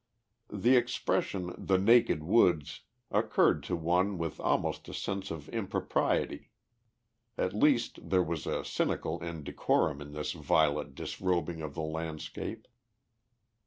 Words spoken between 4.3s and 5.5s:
almost a sense of